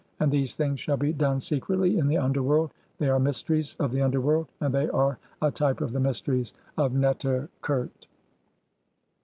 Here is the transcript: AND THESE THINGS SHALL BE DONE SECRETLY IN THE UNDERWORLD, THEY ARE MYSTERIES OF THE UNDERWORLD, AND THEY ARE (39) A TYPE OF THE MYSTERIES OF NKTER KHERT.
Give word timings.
AND 0.19 0.31
THESE 0.31 0.55
THINGS 0.55 0.79
SHALL 0.79 0.97
BE 0.97 1.13
DONE 1.13 1.39
SECRETLY 1.39 1.99
IN 1.99 2.07
THE 2.07 2.17
UNDERWORLD, 2.17 2.71
THEY 2.97 3.09
ARE 3.09 3.19
MYSTERIES 3.19 3.75
OF 3.79 3.91
THE 3.91 4.01
UNDERWORLD, 4.01 4.47
AND 4.59 4.73
THEY 4.73 4.85
ARE 4.89 5.19
(39) 5.41 5.47
A 5.47 5.51
TYPE 5.51 5.81
OF 5.81 5.91
THE 5.91 5.99
MYSTERIES 5.99 6.53
OF 6.75 6.91
NKTER 6.93 7.49
KHERT. 7.61 8.07